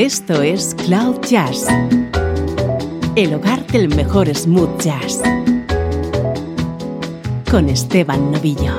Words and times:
Esto 0.00 0.40
es 0.40 0.74
Cloud 0.86 1.20
Jazz, 1.28 1.66
el 3.16 3.34
hogar 3.34 3.66
del 3.66 3.94
mejor 3.94 4.34
smooth 4.34 4.80
jazz, 4.80 5.20
con 7.50 7.68
Esteban 7.68 8.32
Novillo. 8.32 8.78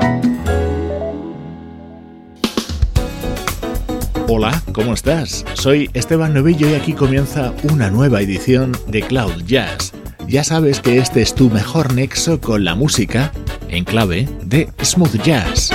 Hola, 4.30 4.64
¿cómo 4.74 4.96
estás? 4.96 5.46
Soy 5.54 5.92
Esteban 5.94 6.34
Novillo 6.34 6.68
y 6.68 6.74
aquí 6.74 6.94
comienza 6.94 7.54
una 7.72 7.92
nueva 7.92 8.20
edición 8.22 8.76
de 8.88 9.04
Cloud 9.04 9.44
Jazz. 9.46 9.94
Ya 10.28 10.44
sabes 10.44 10.80
que 10.80 10.98
este 10.98 11.22
es 11.22 11.36
tu 11.36 11.52
mejor 11.52 11.94
nexo 11.94 12.42
con 12.42 12.64
la 12.64 12.74
música 12.74 13.32
en 13.70 13.84
clave 13.84 14.28
de 14.44 14.70
smooth 14.82 15.22
jazz. 15.22 15.70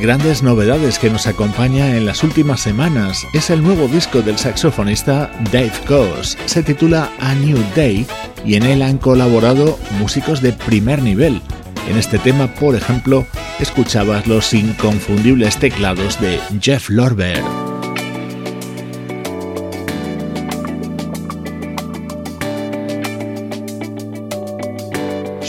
Grandes 0.00 0.42
novedades 0.42 0.98
que 0.98 1.10
nos 1.10 1.26
acompaña 1.26 1.96
en 1.96 2.06
las 2.06 2.24
últimas 2.24 2.60
semanas 2.60 3.26
es 3.34 3.50
el 3.50 3.62
nuevo 3.62 3.86
disco 3.86 4.22
del 4.22 4.38
saxofonista 4.38 5.30
Dave 5.52 5.72
Coase. 5.86 6.38
Se 6.46 6.62
titula 6.62 7.12
A 7.20 7.34
New 7.34 7.58
Day 7.76 8.06
y 8.44 8.54
en 8.54 8.62
él 8.64 8.82
han 8.82 8.98
colaborado 8.98 9.78
músicos 9.98 10.40
de 10.40 10.52
primer 10.52 11.02
nivel. 11.02 11.42
En 11.88 11.98
este 11.98 12.18
tema, 12.18 12.46
por 12.54 12.74
ejemplo, 12.74 13.26
escuchabas 13.58 14.26
los 14.26 14.52
inconfundibles 14.54 15.58
teclados 15.58 16.20
de 16.20 16.40
Jeff 16.60 16.88
Lorber. 16.88 17.59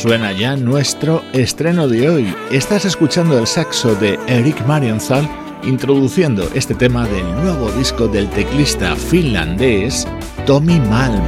Suena 0.01 0.31
ya 0.31 0.56
nuestro 0.56 1.21
estreno 1.31 1.88
de 1.88 2.09
hoy. 2.09 2.36
Estás 2.50 2.86
escuchando 2.86 3.38
el 3.38 3.45
saxo 3.45 3.94
de 3.94 4.18
Eric 4.25 4.65
Marienthal 4.65 5.30
introduciendo 5.62 6.50
este 6.56 6.74
tema 6.74 7.06
del 7.06 7.24
nuevo 7.36 7.69
disco 7.74 8.07
del 8.07 8.27
teclista 8.31 8.95
finlandés 8.95 10.07
Tommy 10.48 10.80
Malm. 10.80 11.21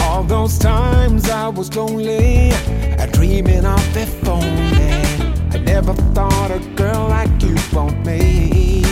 All 0.00 0.24
those 0.24 0.58
times 0.58 1.28
I 1.28 1.48
was 1.48 1.74
lonely, 1.74 2.52
dreaming 3.12 3.66
of 3.66 3.96
if 3.96 4.28
only. 4.28 4.77
Never 5.80 5.94
thought 6.12 6.50
a 6.50 6.58
girl 6.74 7.06
like 7.08 7.40
you 7.40 7.54
want 7.72 8.04
me. 8.04 8.82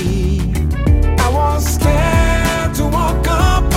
I 1.18 1.28
was 1.32 1.74
scared 1.74 2.76
to 2.76 2.84
walk 2.84 3.26
up 3.26 3.75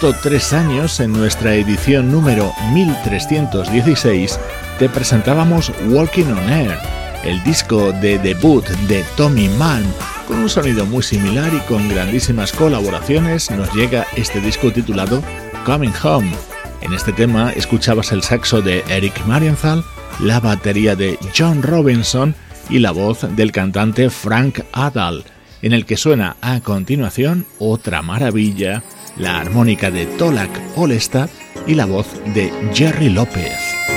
justo 0.00 0.18
tres 0.22 0.54
años, 0.54 0.98
en 1.00 1.12
nuestra 1.12 1.54
edición 1.54 2.10
número 2.10 2.54
1316, 2.72 4.40
te 4.78 4.88
presentábamos 4.88 5.70
Walking 5.88 6.24
on 6.24 6.50
Air, 6.50 6.78
el 7.22 7.42
disco 7.44 7.92
de 7.92 8.18
debut 8.18 8.66
de 8.88 9.04
Tommy 9.18 9.48
Mann. 9.50 9.84
Con 10.26 10.38
un 10.38 10.48
sonido 10.48 10.86
muy 10.86 11.02
similar 11.02 11.52
y 11.52 11.58
con 11.68 11.86
grandísimas 11.90 12.50
colaboraciones, 12.52 13.50
nos 13.50 13.70
llega 13.74 14.06
este 14.16 14.40
disco 14.40 14.72
titulado 14.72 15.22
Coming 15.66 15.92
Home. 16.02 16.32
En 16.80 16.94
este 16.94 17.12
tema 17.12 17.52
escuchabas 17.52 18.10
el 18.12 18.22
saxo 18.22 18.62
de 18.62 18.82
Eric 18.88 19.26
Marienthal, 19.26 19.84
la 20.18 20.40
batería 20.40 20.96
de 20.96 21.18
John 21.36 21.62
Robinson 21.62 22.34
y 22.70 22.78
la 22.78 22.92
voz 22.92 23.26
del 23.36 23.52
cantante 23.52 24.08
Frank 24.08 24.60
Adal, 24.72 25.24
en 25.60 25.74
el 25.74 25.84
que 25.84 25.98
suena 25.98 26.36
a 26.40 26.60
continuación 26.60 27.44
otra 27.58 28.00
maravilla, 28.00 28.82
la 29.16 29.38
armónica 29.40 29.90
de 29.90 30.06
Tolak 30.06 30.50
Olestad 30.76 31.28
y 31.66 31.74
la 31.74 31.86
voz 31.86 32.06
de 32.34 32.50
Jerry 32.72 33.10
López. 33.10 33.89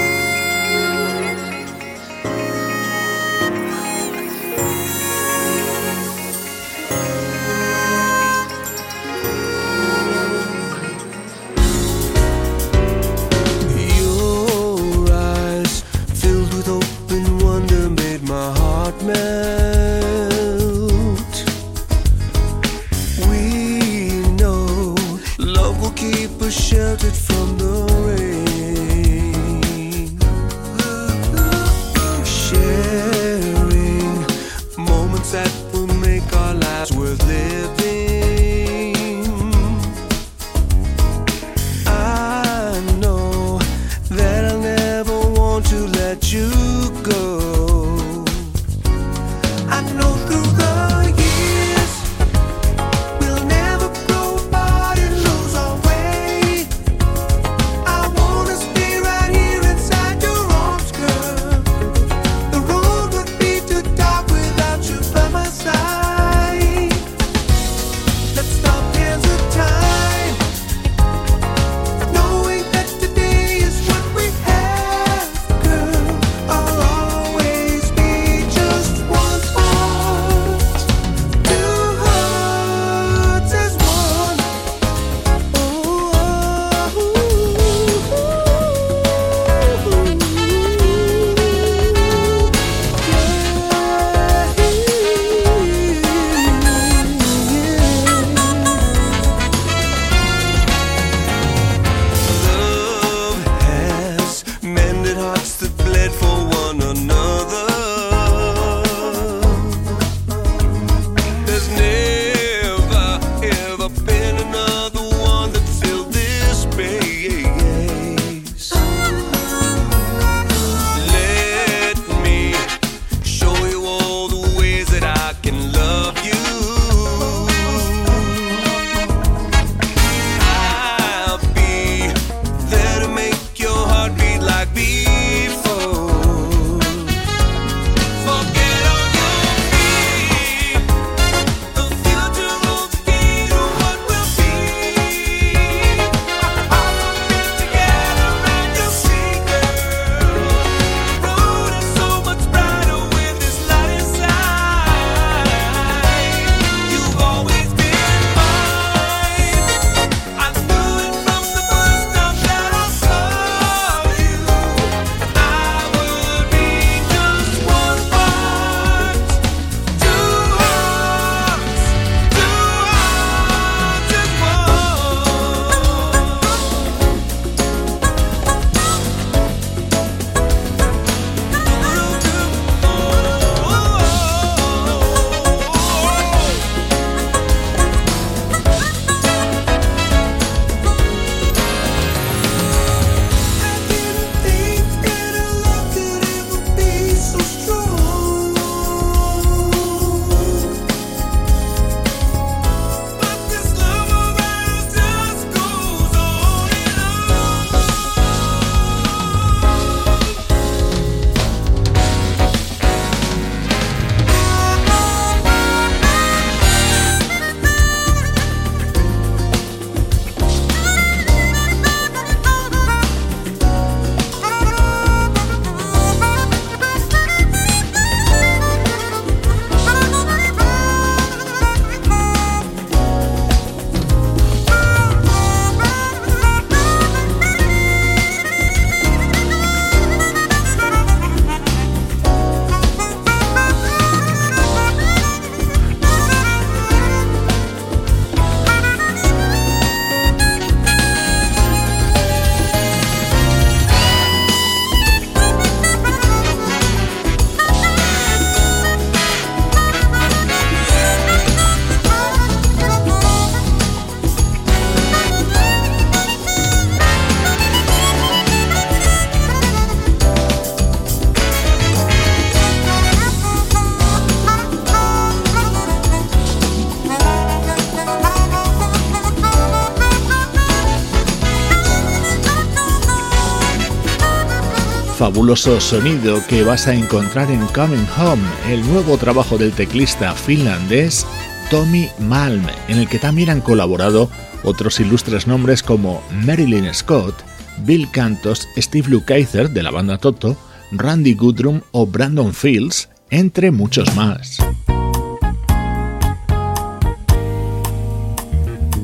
Fabuloso 285.34 285.82
sonido 285.82 286.46
que 286.48 286.62
vas 286.62 286.88
a 286.88 286.94
encontrar 286.94 287.50
en 287.50 287.66
Coming 287.70 288.06
Home, 288.20 288.44
el 288.70 288.86
nuevo 288.88 289.18
trabajo 289.18 289.58
del 289.58 289.72
teclista 289.72 290.34
finlandés 290.34 291.26
Tommy 291.72 292.08
Malm, 292.20 292.64
en 292.88 293.00
el 293.00 293.10
que 293.10 293.18
también 293.18 293.50
han 293.50 293.60
colaborado 293.60 294.30
otros 294.64 295.00
ilustres 295.00 295.48
nombres 295.48 295.82
como 295.82 296.22
Marilyn 296.46 296.94
Scott, 296.94 297.34
Bill 297.80 298.12
Cantos, 298.12 298.68
Steve 298.78 299.10
Lukather 299.10 299.72
de 299.72 299.82
la 299.82 299.90
banda 299.90 300.20
Toto, 300.20 300.56
Randy 300.92 301.34
Goodrum 301.34 301.82
o 301.94 302.06
Brandon 302.06 302.54
Fields, 302.54 303.10
entre 303.32 303.72
muchos 303.72 304.16
más. 304.16 304.60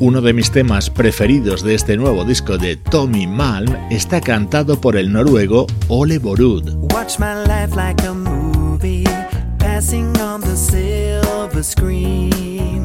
Uno 0.01 0.21
de 0.21 0.31
mis 0.31 0.49
temas 0.49 0.89
preferidos 0.89 1.61
de 1.61 1.75
este 1.75 1.97
nuevo 1.97 2.23
disco 2.23 2.57
de 2.57 2.77
Tommy 2.77 3.27
Malm 3.27 3.75
está 3.89 4.21
cantado 4.21 4.79
por 4.79 4.95
el 4.95 5.11
noruego 5.11 5.67
Ole 5.89 6.19
Borud. 6.19 6.73
Watch 6.93 7.19
my 7.19 7.33
life 7.45 7.75
like 7.75 8.01
a 8.07 8.13
movie, 8.13 9.03
passing 9.57 10.17
on 10.21 10.39
the 10.39 10.55
silver 10.55 11.61
screen. 11.61 12.81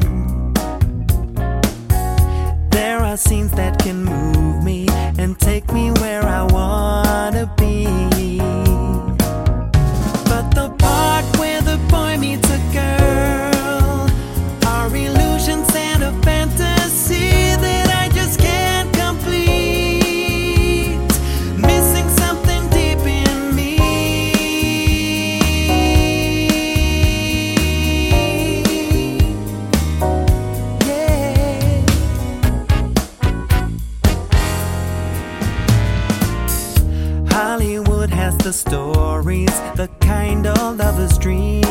There 2.71 2.99
are 2.99 3.15
scenes 3.15 3.51
that 3.51 3.81
can 3.81 4.03
move 4.03 4.61
me 4.61 4.85
and 5.17 5.39
take 5.39 5.71
me 5.71 5.91
where 6.01 6.23
I 6.23 6.43
wanna 6.51 7.49
be. 7.55 7.85
stories, 38.55 39.51
the 39.75 39.89
kind 39.99 40.47
all 40.47 40.73
lovers 40.73 41.17
dream. 41.17 41.64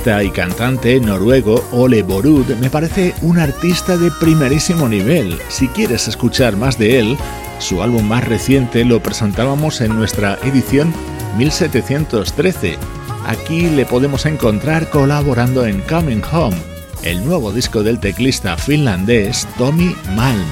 pianista 0.00 0.22
y 0.24 0.30
cantante 0.30 1.00
noruego 1.00 1.64
Ole 1.72 2.02
Borud 2.02 2.46
me 2.60 2.70
parece 2.70 3.14
un 3.22 3.38
artista 3.38 3.96
de 3.96 4.10
primerísimo 4.10 4.88
nivel. 4.88 5.38
Si 5.48 5.68
quieres 5.68 6.08
escuchar 6.08 6.56
más 6.56 6.78
de 6.78 6.98
él, 6.98 7.18
su 7.58 7.82
álbum 7.82 8.06
más 8.06 8.26
reciente 8.26 8.84
lo 8.84 9.02
presentábamos 9.02 9.80
en 9.80 9.94
nuestra 9.94 10.38
edición 10.44 10.92
1713. 11.36 12.78
Aquí 13.26 13.68
le 13.68 13.84
podemos 13.84 14.26
encontrar 14.26 14.88
colaborando 14.90 15.66
en 15.66 15.80
Coming 15.82 16.22
Home, 16.32 16.56
el 17.02 17.24
nuevo 17.24 17.52
disco 17.52 17.82
del 17.82 18.00
teclista 18.00 18.56
finlandés 18.56 19.46
Tommy 19.58 19.94
Malm, 20.14 20.44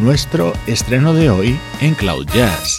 nuestro 0.00 0.52
estreno 0.66 1.12
de 1.14 1.30
hoy 1.30 1.58
en 1.80 1.94
Cloud 1.94 2.26
Jazz. 2.34 2.78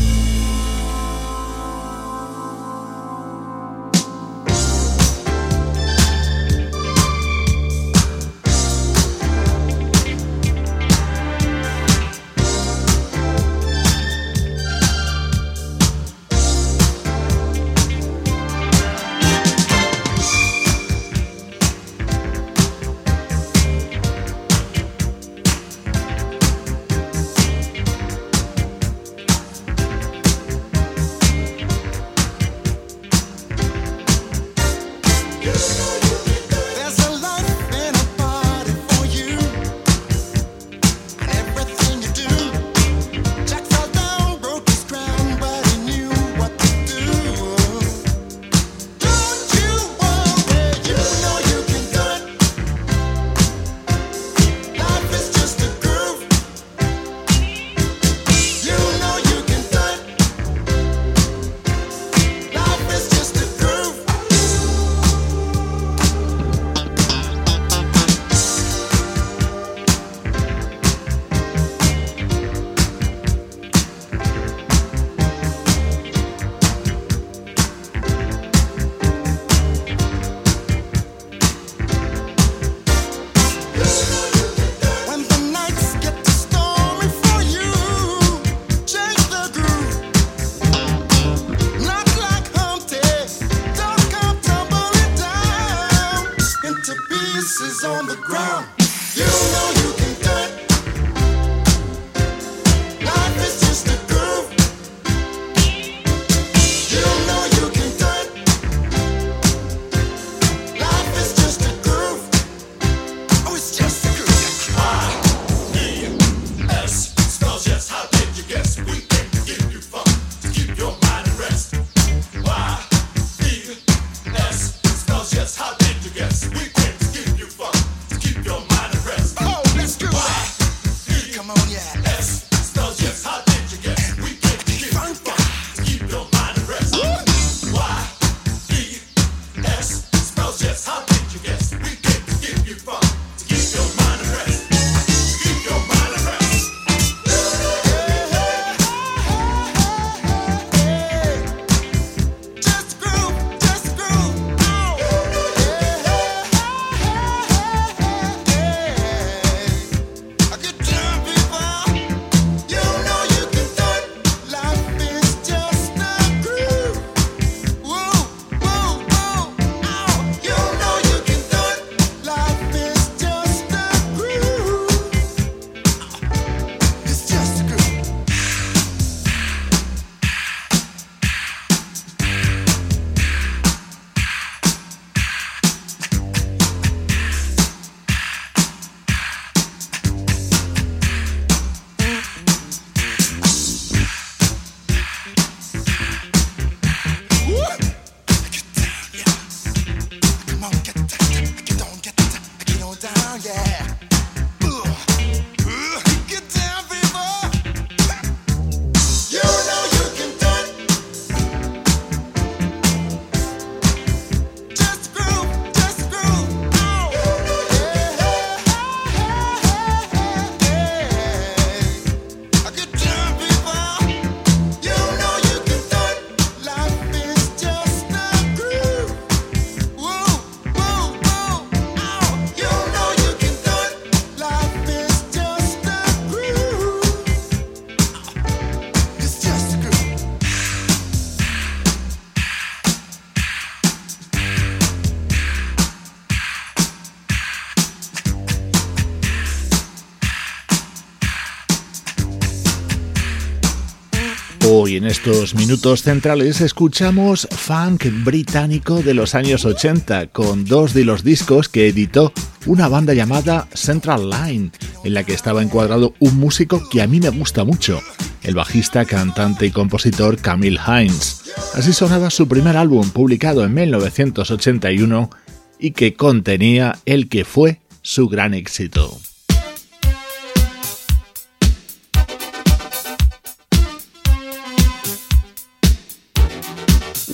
En 255.01 255.07
estos 255.07 255.55
minutos 255.55 256.03
centrales 256.03 256.61
escuchamos 256.61 257.47
funk 257.49 258.05
británico 258.23 259.01
de 259.01 259.15
los 259.15 259.33
años 259.33 259.65
80 259.65 260.27
con 260.27 260.63
dos 260.63 260.93
de 260.93 261.05
los 261.05 261.23
discos 261.23 261.69
que 261.69 261.87
editó 261.87 262.31
una 262.67 262.87
banda 262.87 263.15
llamada 263.15 263.67
Central 263.73 264.29
Line, 264.29 264.69
en 265.03 265.13
la 265.15 265.23
que 265.23 265.33
estaba 265.33 265.63
encuadrado 265.63 266.13
un 266.19 266.37
músico 266.37 266.87
que 266.87 267.01
a 267.01 267.07
mí 267.07 267.19
me 267.19 267.29
gusta 267.29 267.63
mucho, 267.63 267.99
el 268.43 268.53
bajista, 268.53 269.05
cantante 269.05 269.65
y 269.65 269.71
compositor 269.71 270.37
Camille 270.37 270.79
Hines. 270.87 271.51
Así 271.73 271.93
sonaba 271.93 272.29
su 272.29 272.47
primer 272.47 272.77
álbum 272.77 273.09
publicado 273.09 273.65
en 273.65 273.73
1981 273.73 275.31
y 275.79 275.91
que 275.91 276.13
contenía 276.13 276.99
el 277.05 277.27
que 277.27 277.43
fue 277.43 277.81
su 278.03 278.27
gran 278.27 278.53
éxito. 278.53 279.19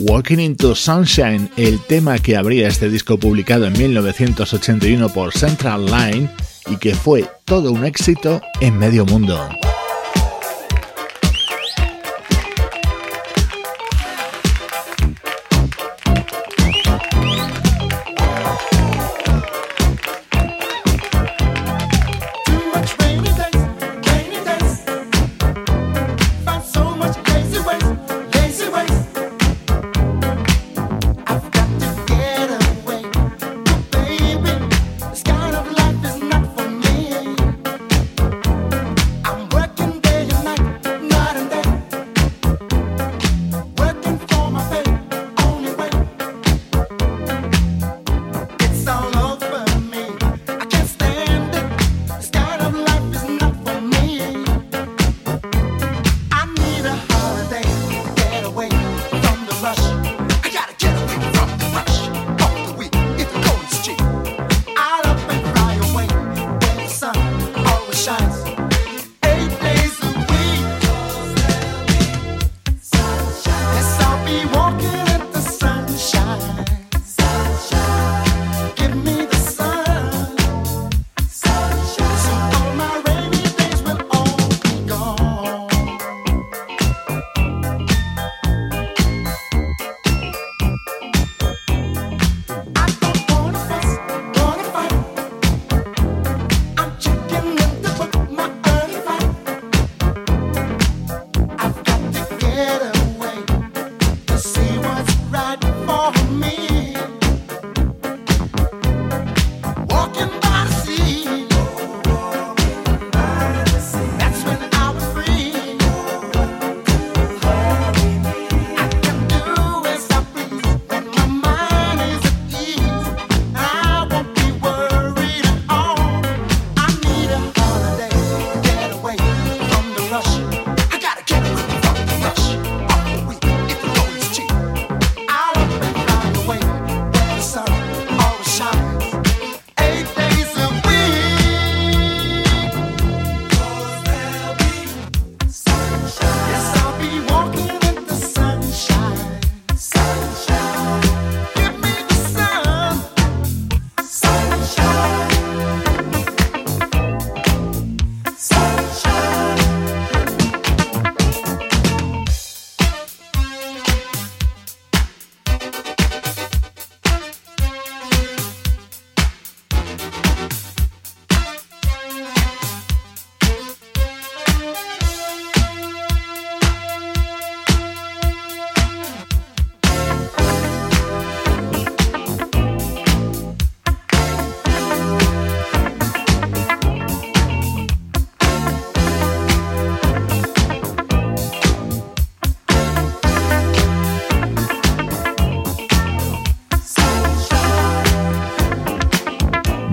Walking 0.09 0.39
into 0.39 0.73
Sunshine, 0.73 1.49
el 1.57 1.81
tema 1.81 2.17
que 2.17 2.37
abría 2.37 2.69
este 2.69 2.89
disco 2.89 3.19
publicado 3.19 3.65
en 3.65 3.73
1981 3.73 5.09
por 5.09 5.33
Central 5.33 5.85
Line 5.85 6.29
y 6.67 6.77
que 6.77 6.95
fue 6.95 7.25
todo 7.43 7.73
un 7.73 7.83
éxito 7.83 8.41
en 8.61 8.77
medio 8.77 9.05
mundo. 9.05 9.49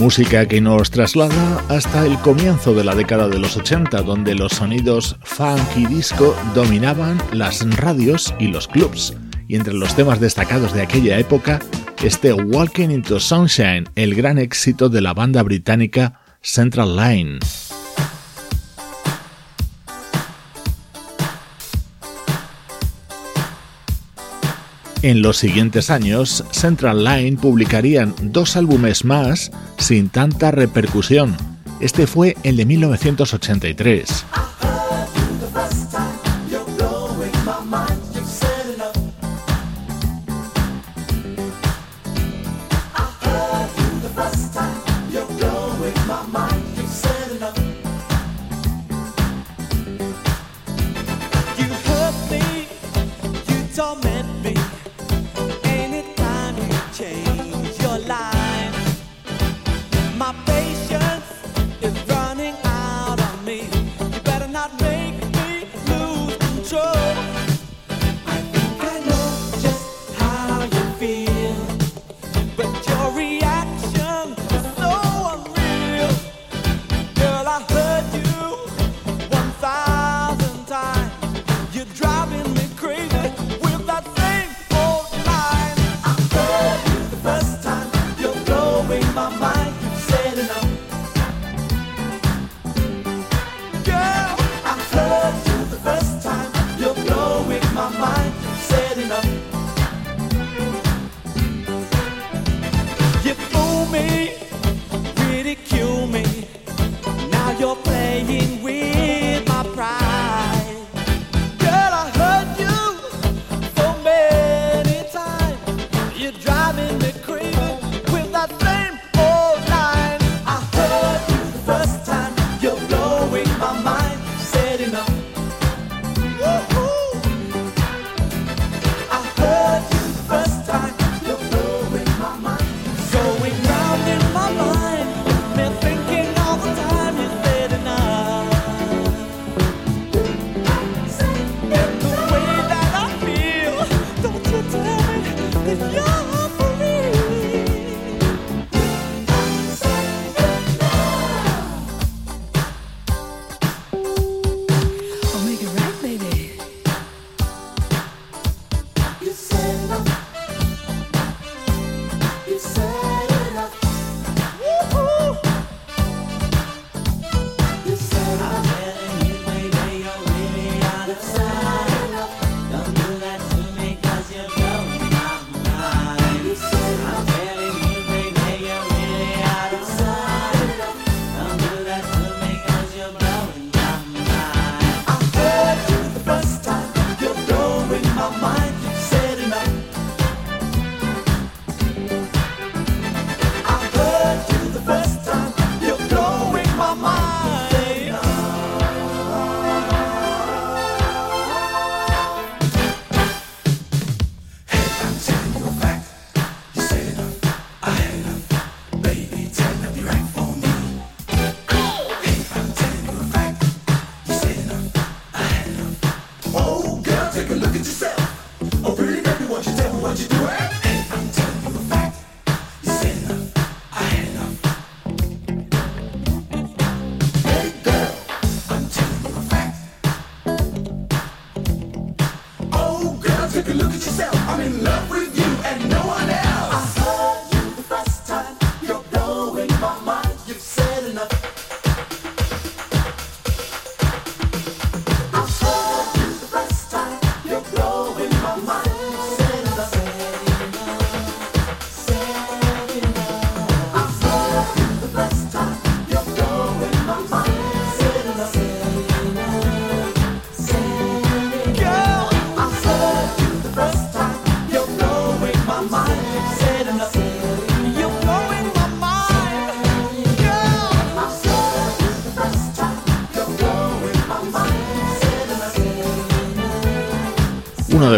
Música 0.05 0.47
que 0.47 0.61
nos 0.61 0.91
traslada 0.91 1.65
hasta 1.71 2.05
el 2.05 2.19
comienzo 2.19 2.75
de 2.75 2.85
la 2.85 2.95
década 2.95 3.27
de 3.27 3.39
los 3.39 3.57
80, 3.57 4.03
donde 4.03 4.35
los 4.35 4.53
sonidos 4.53 5.17
funk 5.23 5.63
y 5.77 5.87
disco 5.87 6.37
dominaban 6.55 7.17
las 7.33 7.67
radios 7.79 8.35
y 8.39 8.49
los 8.49 8.69
clubs. 8.69 9.15
Y 9.49 9.57
entre 9.57 9.73
los 9.73 9.97
temas 9.97 10.21
destacados 10.21 10.75
de 10.75 10.83
aquella 10.83 11.19
época, 11.19 11.59
este 12.03 12.35
Walking 12.35 12.91
into 12.91 13.19
Sunshine, 13.19 13.89
el 13.95 14.15
gran 14.15 14.39
éxito 14.39 14.91
de 14.91 15.01
la 15.01 15.15
banda 15.15 15.43
británica 15.43 16.21
Central 16.43 16.97
Line. 16.97 17.39
En 25.01 25.23
los 25.23 25.39
siguientes 25.39 25.89
años, 25.89 26.45
Central 26.51 27.05
Line 27.05 27.39
publicarían 27.39 28.15
dos 28.21 28.57
álbumes 28.57 29.07
más 29.07 29.51
sin 29.85 30.09
tanta 30.09 30.51
repercusión. 30.51 31.37
Este 31.79 32.07
fue 32.07 32.39
el 32.43 32.57
de 32.57 32.65
1983. 32.65 34.25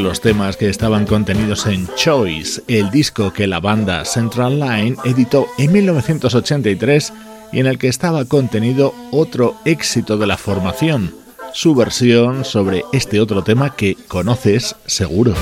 Los 0.07 0.21
temas 0.21 0.57
que 0.57 0.69
estaban 0.69 1.05
contenidos 1.05 1.67
en 1.67 1.89
Choice, 1.97 2.63
el 2.69 2.93
disco 2.93 3.33
que 3.33 3.49
la 3.49 3.59
banda 3.59 4.05
Central 4.05 4.61
Line 4.61 4.97
editó 5.05 5.49
en 5.59 5.73
1983 5.73 7.13
y 7.53 7.59
en 7.59 7.67
el 7.67 7.77
que 7.77 7.89
estaba 7.89 8.25
contenido 8.25 8.95
otro 9.11 9.57
éxito 9.65 10.17
de 10.17 10.29
la 10.29 10.37
formación, 10.37 11.13
su 11.53 11.75
versión 11.75 12.45
sobre 12.45 12.85
este 12.93 13.19
otro 13.19 13.43
tema 13.43 13.75
que 13.75 13.97
conoces 14.07 14.77
seguro. 14.87 15.35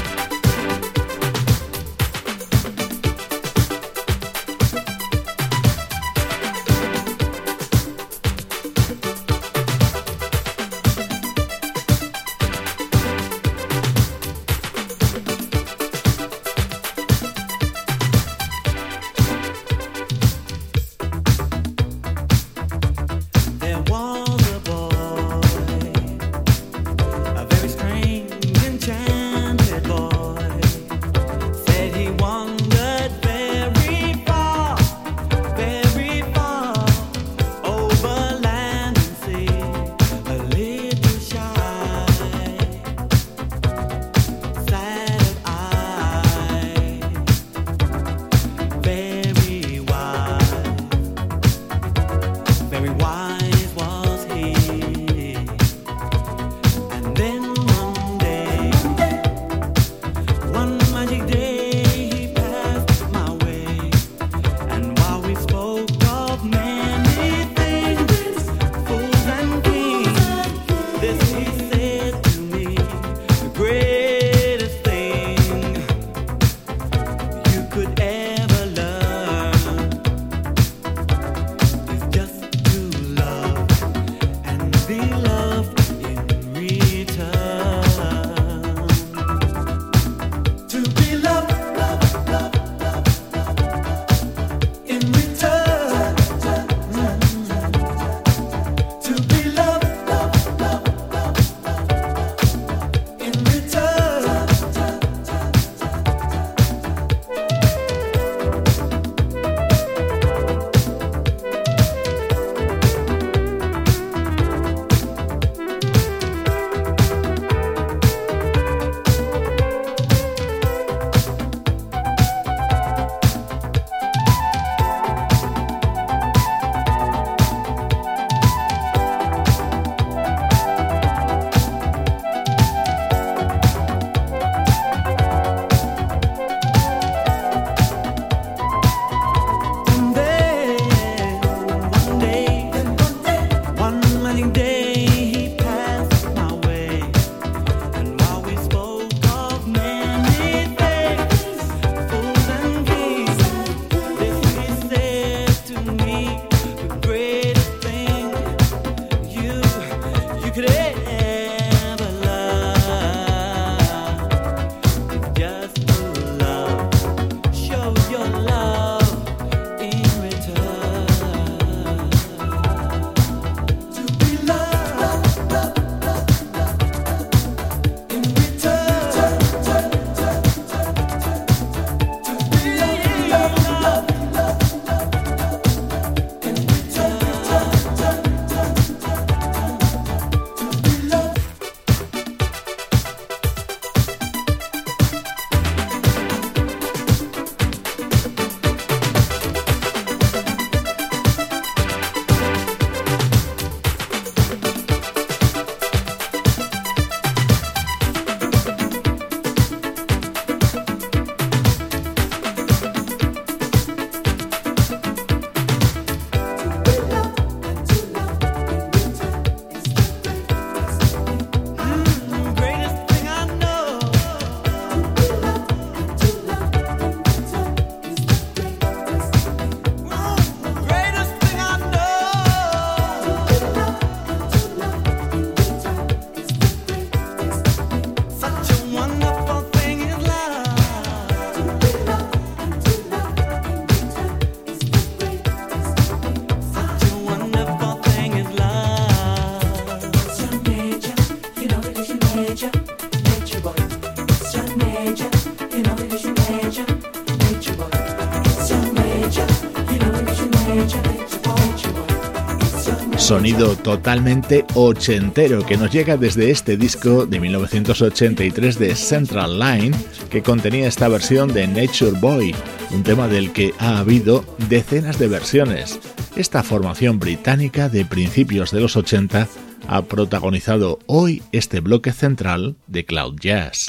Sonido 263.35 263.75
totalmente 263.75 264.65
ochentero 264.75 265.67
que 265.67 265.77
nos 265.77 265.91
llega 265.91 266.17
desde 266.17 266.53
este 266.53 266.77
disco 266.77 267.27
de 267.27 267.41
1983 267.41 268.79
de 268.79 268.95
Central 268.95 269.59
Line 269.59 269.97
que 270.31 270.41
contenía 270.41 270.87
esta 270.87 271.09
versión 271.09 271.53
de 271.53 271.67
Nature 271.67 272.13
Boy, 272.21 272.55
un 272.93 273.03
tema 273.03 273.27
del 273.27 273.53
que 273.53 273.75
ha 273.81 273.99
habido 273.99 274.45
decenas 274.69 275.19
de 275.19 275.27
versiones. 275.27 275.99
Esta 276.37 276.63
formación 276.63 277.19
británica 277.19 277.89
de 277.89 278.05
principios 278.05 278.71
de 278.71 278.81
los 278.83 278.97
80 278.97 279.49
ha 279.89 280.03
protagonizado 280.03 281.01
hoy 281.07 281.43
este 281.51 281.81
bloque 281.81 282.13
central 282.13 282.77
de 282.87 283.05
Cloud 283.05 283.35
Jazz. 283.41 283.89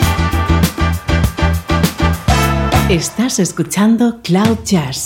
Estás 2.89 3.37
escuchando 3.37 4.21
Cloud 4.23 4.57
Jazz 4.65 5.05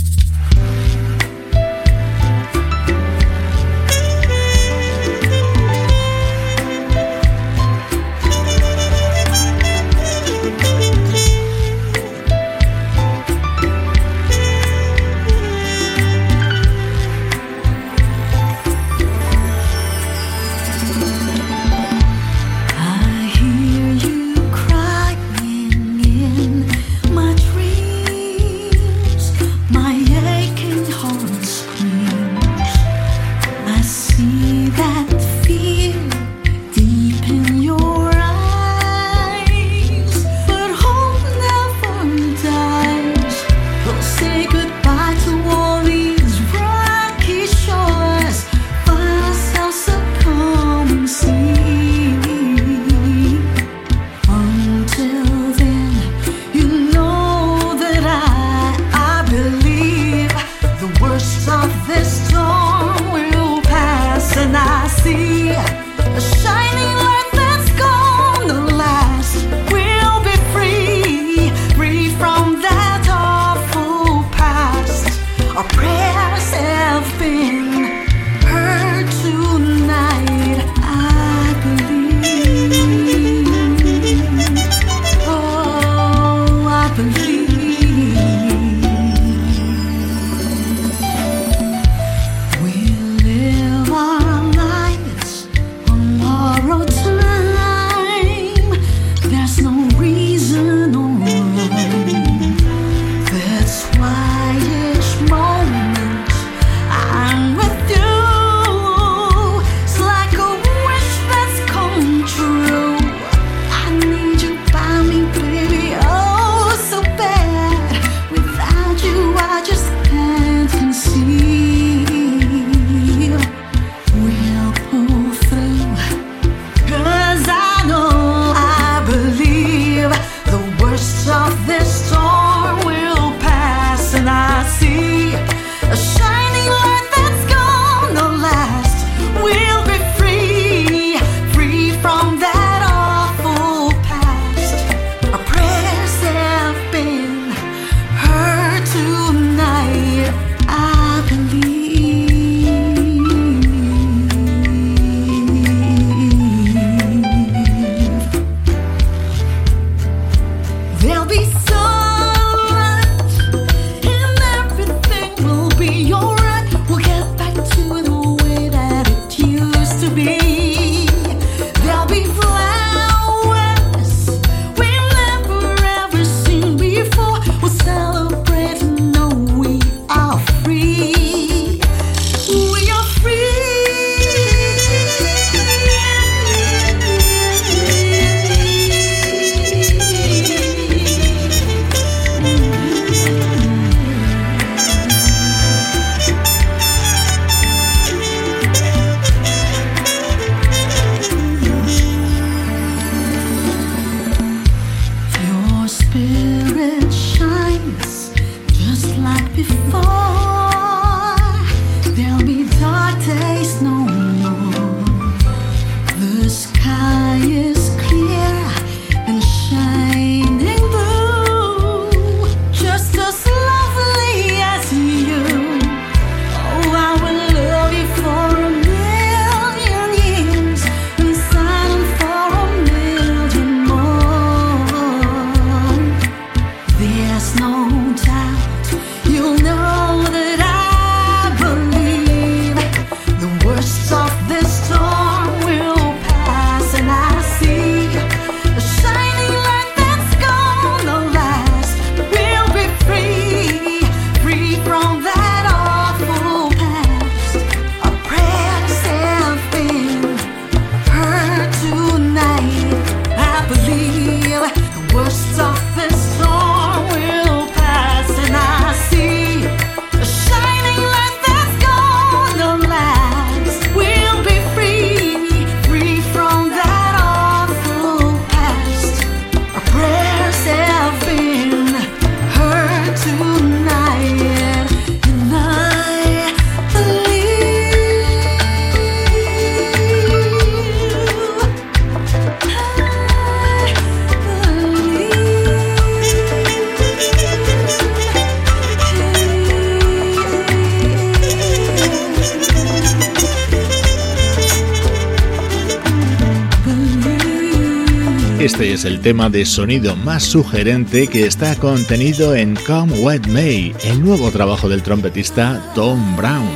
Tema 309.21 309.49
de 309.49 309.65
sonido 309.65 310.15
más 310.15 310.43
sugerente 310.43 311.27
que 311.27 311.45
está 311.45 311.75
contenido 311.75 312.55
en 312.55 312.75
Come 312.75 313.13
Wet 313.19 313.47
May, 313.47 313.93
el 314.03 314.23
nuevo 314.23 314.49
trabajo 314.49 314.89
del 314.89 315.03
trompetista 315.03 315.91
Tom 315.93 316.35
Brown. 316.35 316.67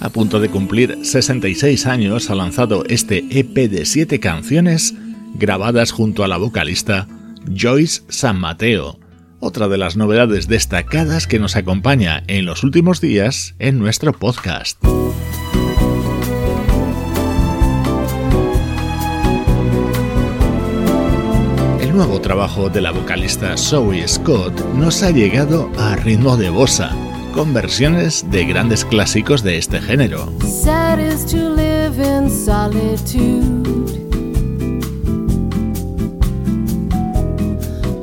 A 0.00 0.10
punto 0.10 0.38
de 0.38 0.50
cumplir 0.50 0.98
66 1.02 1.86
años 1.86 2.28
ha 2.28 2.34
lanzado 2.34 2.84
este 2.88 3.24
EP 3.30 3.70
de 3.70 3.86
7 3.86 4.20
canciones 4.20 4.94
grabadas 5.34 5.90
junto 5.90 6.22
a 6.22 6.28
la 6.28 6.36
vocalista 6.36 7.08
Joyce 7.56 8.02
San 8.08 8.38
Mateo, 8.38 8.98
otra 9.40 9.66
de 9.68 9.78
las 9.78 9.96
novedades 9.96 10.48
destacadas 10.48 11.26
que 11.26 11.38
nos 11.38 11.56
acompaña 11.56 12.22
en 12.26 12.44
los 12.44 12.62
últimos 12.62 13.00
días 13.00 13.54
en 13.58 13.78
nuestro 13.78 14.12
podcast. 14.12 14.84
Nuevo 21.96 22.20
trabajo 22.20 22.68
de 22.68 22.82
la 22.82 22.90
vocalista 22.90 23.56
Zoe 23.56 24.06
Scott 24.06 24.52
nos 24.74 25.02
ha 25.02 25.10
llegado 25.10 25.70
a 25.78 25.96
ritmo 25.96 26.36
de 26.36 26.50
bossa, 26.50 26.90
con 27.32 27.54
versiones 27.54 28.22
de 28.30 28.44
grandes 28.44 28.84
clásicos 28.84 29.42
de 29.42 29.56
este 29.56 29.80
género. 29.80 30.30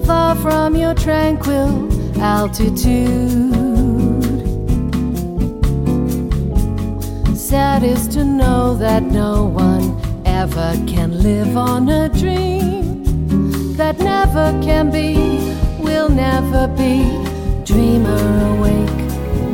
Far 0.06 0.36
from 0.38 0.76
your 0.76 0.96
tranquil 0.96 1.88
altitude. 2.20 3.54
Sad 7.36 7.84
is 7.84 8.08
to 8.08 8.24
know 8.24 8.76
that 8.76 9.04
no 9.04 9.44
one 9.44 9.96
ever 10.26 10.74
can 10.88 11.22
live 11.22 11.56
on 11.56 11.90
a 11.90 12.10
dream. 12.10 12.83
That 13.84 14.00
never 14.00 14.48
can 14.64 14.90
be, 14.90 15.10
will 15.86 16.08
never 16.08 16.68
be. 16.82 16.96
Dreamer 17.66 18.26
awake, 18.54 19.02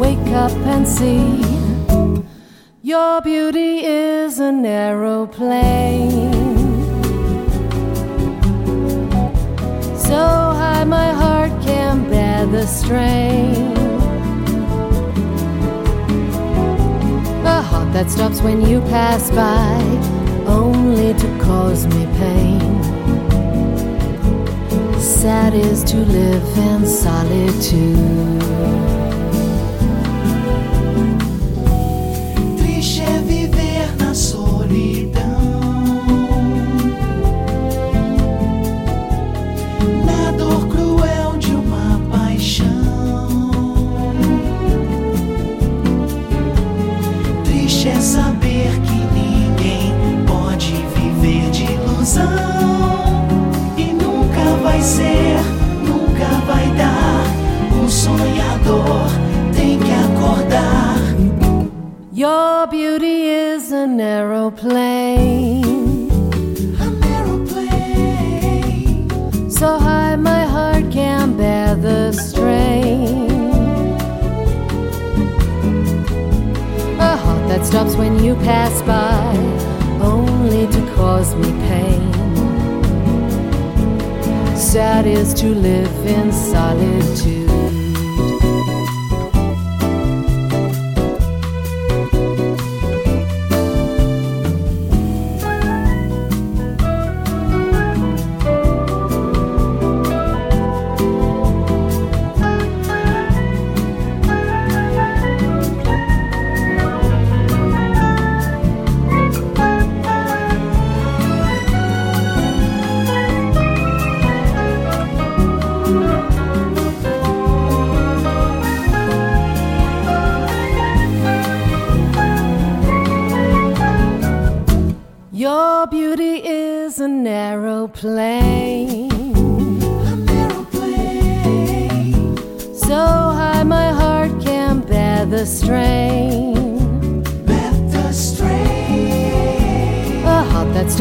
wake 0.03 0.31
up 0.45 0.55
and 0.73 0.87
see. 0.87 1.41
Your 2.83 3.21
beauty 3.21 3.73
is 3.85 4.39
a 4.39 4.51
narrow 4.51 5.25
plane. 5.25 6.31
So 10.07 10.21
high 10.61 10.83
my 10.83 11.11
heart 11.21 11.53
can 11.63 12.07
bear 12.11 12.45
the 12.45 12.67
strain. 12.67 13.73
A 17.57 17.61
heart 17.69 17.91
that 17.93 18.11
stops 18.11 18.41
when 18.41 18.61
you 18.69 18.79
pass 18.95 19.31
by, 19.31 19.73
only 20.45 21.15
to 21.15 21.27
cause 21.39 21.87
me 21.87 22.05
pain 22.21 22.68
sad 25.21 25.53
is 25.53 25.83
to 25.83 25.97
live 25.97 26.57
in 26.57 26.87
solitude. 26.87 28.88
Sonhador 58.17 59.07
tem 59.55 59.79
que 59.79 59.91
acordar. 59.91 60.97
Your 62.11 62.67
beauty 62.67 63.27
is 63.27 63.71
an 63.71 63.99
aeroplane. 63.99 66.09
An 66.79 67.03
aeroplane. 67.03 69.07
So 69.49 69.77
high 69.77 70.15
my 70.15 70.45
heart 70.45 70.91
can 70.91 71.37
bear 71.37 71.75
the 71.75 72.11
strain. 72.11 73.29
A 76.99 77.15
heart 77.15 77.47
that 77.49 77.65
stops 77.65 77.95
when 77.95 78.23
you 78.23 78.35
pass 78.35 78.81
by, 78.81 79.35
only 80.01 80.67
to 80.67 80.81
cause 80.95 81.35
me 81.35 81.51
pain 81.67 82.09
sad 84.55 85.07
is 85.07 85.33
to 85.33 85.47
live 85.47 86.05
in 86.05 86.31
solitude. 86.31 87.48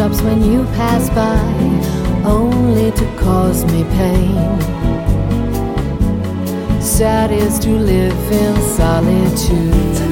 stops 0.08 0.22
when 0.22 0.42
you 0.42 0.64
pass 0.74 1.08
by, 1.10 2.28
only 2.28 2.90
to 2.92 3.04
cause 3.16 3.64
me 3.66 3.84
pain. 3.84 4.60
Sad 6.80 7.30
is 7.30 7.58
to 7.60 7.70
live 7.70 8.32
in 8.32 8.56
solitude. 8.62 10.07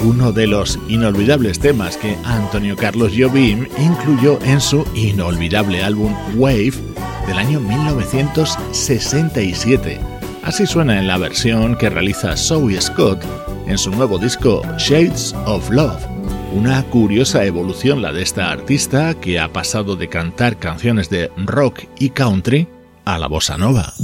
Uno 0.00 0.32
de 0.32 0.48
los 0.48 0.80
inolvidables 0.88 1.60
temas 1.60 1.96
que 1.96 2.16
Antonio 2.24 2.74
Carlos 2.74 3.12
Jobim 3.16 3.68
incluyó 3.78 4.36
en 4.42 4.60
su 4.60 4.84
inolvidable 4.96 5.84
álbum 5.84 6.12
Wave 6.34 6.72
del 7.28 7.38
año 7.38 7.60
1967. 7.60 10.00
Así 10.42 10.66
suena 10.66 10.98
en 10.98 11.06
la 11.06 11.18
versión 11.18 11.76
que 11.76 11.88
realiza 11.88 12.36
Zoe 12.36 12.80
Scott 12.80 13.22
en 13.68 13.78
su 13.78 13.92
nuevo 13.92 14.18
disco 14.18 14.60
Shades 14.76 15.36
of 15.46 15.70
Love. 15.70 16.04
Una 16.52 16.82
curiosa 16.86 17.44
evolución 17.44 18.02
la 18.02 18.12
de 18.12 18.22
esta 18.22 18.50
artista 18.50 19.14
que 19.14 19.38
ha 19.38 19.52
pasado 19.52 19.94
de 19.94 20.08
cantar 20.08 20.58
canciones 20.58 21.10
de 21.10 21.30
rock 21.36 21.84
y 22.00 22.10
country 22.10 22.66
a 23.04 23.20
la 23.20 23.28
bossa 23.28 23.56
nova. 23.56 23.94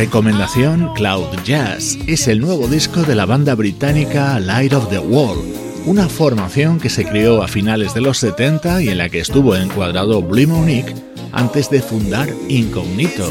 Recomendación, 0.00 0.94
Cloud 0.94 1.26
Jazz 1.44 1.98
es 2.06 2.26
el 2.26 2.40
nuevo 2.40 2.68
disco 2.68 3.02
de 3.02 3.14
la 3.14 3.26
banda 3.26 3.54
británica 3.54 4.40
Light 4.40 4.72
of 4.72 4.88
the 4.88 4.98
World, 4.98 5.44
una 5.84 6.08
formación 6.08 6.80
que 6.80 6.88
se 6.88 7.04
creó 7.04 7.42
a 7.42 7.48
finales 7.48 7.92
de 7.92 8.00
los 8.00 8.16
70 8.16 8.82
y 8.82 8.88
en 8.88 8.96
la 8.96 9.10
que 9.10 9.20
estuvo 9.20 9.54
encuadrado 9.54 10.22
Blue 10.22 10.48
Monique 10.48 10.94
antes 11.32 11.68
de 11.68 11.82
fundar 11.82 12.30
Incognito. 12.48 13.28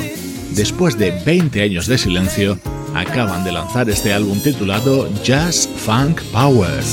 Después 0.52 0.96
de 0.96 1.10
20 1.26 1.60
años 1.64 1.88
de 1.88 1.98
silencio, 1.98 2.60
acaban 2.94 3.44
de 3.44 3.52
lanzar 3.52 3.90
este 3.90 4.14
álbum 4.14 4.40
titulado 4.40 5.10
Jazz 5.24 5.68
Funk 5.76 6.22
Power. 6.32 6.84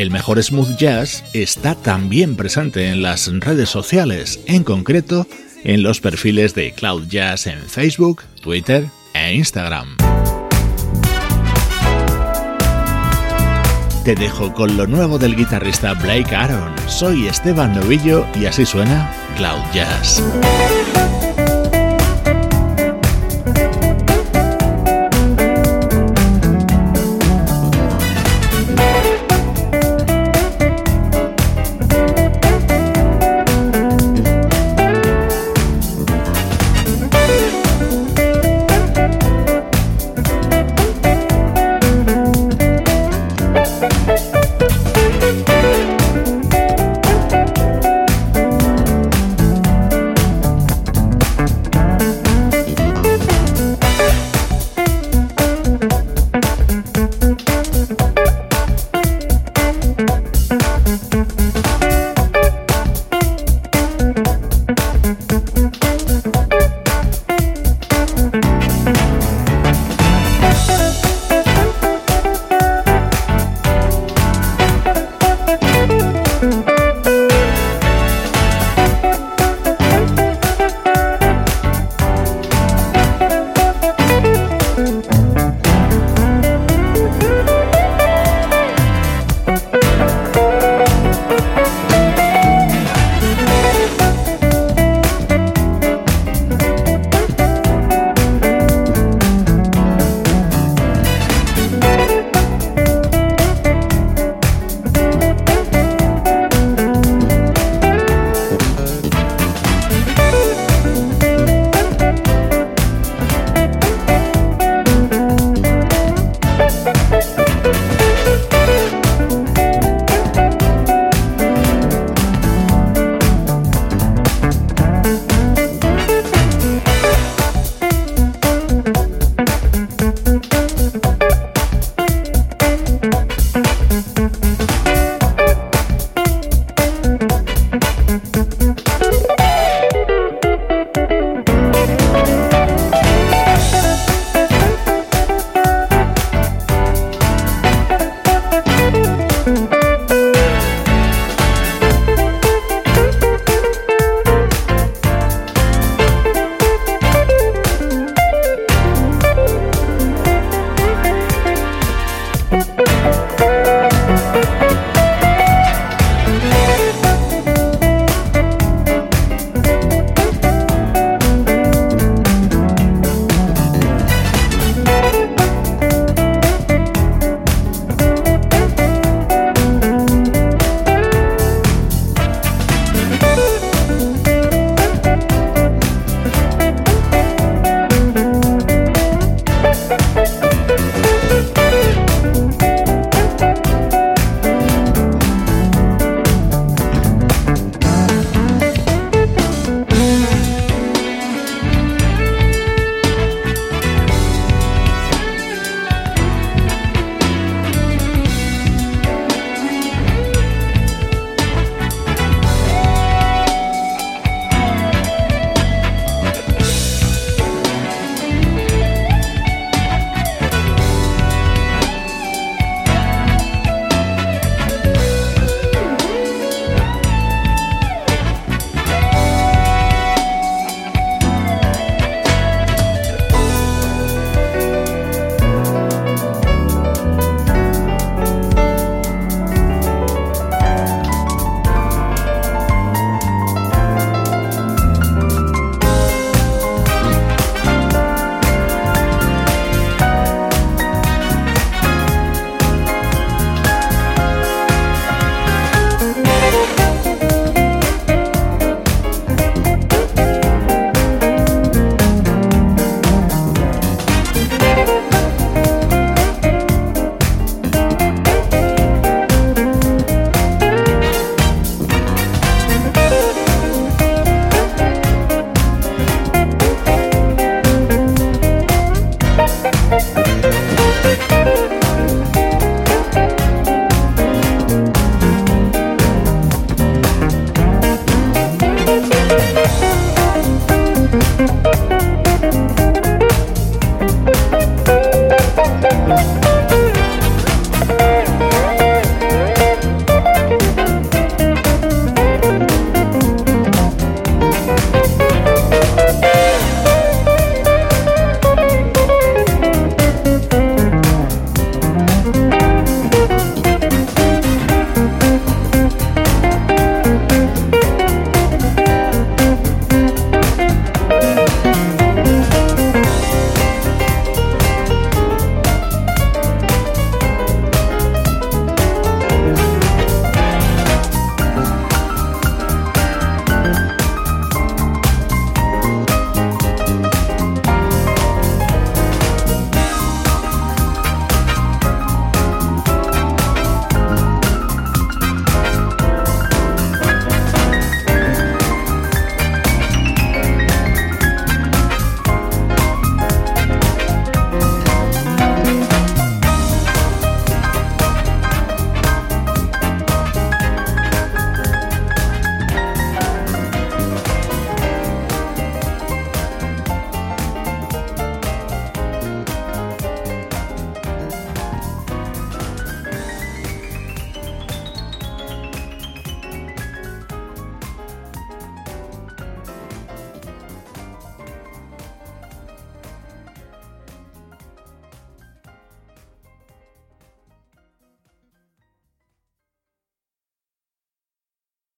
El 0.00 0.10
mejor 0.10 0.42
smooth 0.42 0.78
jazz 0.78 1.24
está 1.34 1.74
también 1.74 2.34
presente 2.34 2.88
en 2.88 3.02
las 3.02 3.30
redes 3.30 3.68
sociales, 3.68 4.40
en 4.46 4.64
concreto 4.64 5.26
en 5.62 5.82
los 5.82 6.00
perfiles 6.00 6.54
de 6.54 6.72
Cloud 6.72 7.06
Jazz 7.08 7.46
en 7.46 7.58
Facebook, 7.58 8.22
Twitter 8.40 8.86
e 9.12 9.34
Instagram. 9.34 9.98
te 14.06 14.14
dejo 14.14 14.54
con 14.54 14.78
lo 14.78 14.86
nuevo 14.86 15.18
del 15.18 15.36
guitarrista 15.36 15.92
Blake 15.92 16.34
Aaron. 16.34 16.74
Soy 16.88 17.26
Esteban 17.26 17.74
Novillo 17.74 18.26
y 18.40 18.46
así 18.46 18.64
suena 18.64 19.12
Cloud 19.36 19.60
Jazz. 19.74 20.22